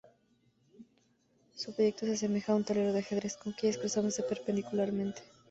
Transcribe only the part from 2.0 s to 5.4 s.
se asemeja a un tablero de ajedrez, con calles cruzándose perpendicularmente.